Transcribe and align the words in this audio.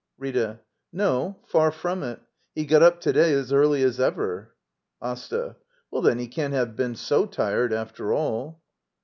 Rita. 0.17 0.61
No; 0.91 1.37
far 1.45 1.71
from 1.71 2.01
it. 2.01 2.19
He 2.55 2.65
got 2.65 2.81
up 2.81 3.01
to 3.01 3.13
day 3.13 3.33
as 3.33 3.53
early 3.53 3.83
as 3.83 3.99
ever. 3.99 4.55
Asta. 4.99 5.57
Well, 5.91 6.01
then, 6.01 6.17
he 6.17 6.27
can't 6.27 6.53
have 6.55 6.75
been 6.75 6.95
so 6.95 7.27
tired, 7.27 7.71
after 7.71 8.11
all. 8.11 8.63